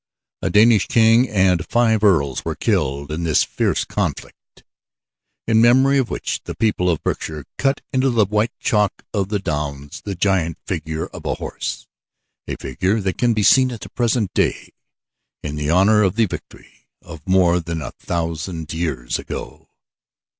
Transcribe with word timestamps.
A 0.41 0.49
Danish 0.49 0.87
king 0.87 1.29
and 1.29 1.63
five 1.69 2.03
earls 2.03 2.43
were 2.43 2.55
killed 2.55 3.11
in 3.11 3.21
this 3.23 3.43
fierce 3.43 3.85
conflict, 3.85 4.63
in 5.45 5.61
memory 5.61 5.99
of 5.99 6.09
which 6.09 6.41
the 6.45 6.55
people 6.55 6.89
of 6.89 7.03
Berkshire 7.03 7.45
cut 7.59 7.81
into 7.93 8.09
the 8.09 8.25
white 8.25 8.49
chalk 8.59 9.05
of 9.13 9.29
the 9.29 9.37
downs 9.37 10.01
the 10.03 10.15
giant 10.15 10.57
figure 10.65 11.05
of 11.05 11.23
a 11.25 11.35
horse 11.35 11.85
a 12.47 12.55
figure 12.55 12.99
that 12.99 13.19
can 13.19 13.35
be 13.35 13.43
seen 13.43 13.71
at 13.71 13.81
the 13.81 13.89
present 13.89 14.33
day 14.33 14.69
in 15.43 15.69
honor 15.69 16.01
of 16.01 16.15
the 16.15 16.25
victory 16.25 16.87
of 17.03 17.27
more 17.27 17.59
than 17.59 17.83
a 17.83 17.91
thousand 17.99 18.73
years 18.73 19.19
ago. 19.19 19.69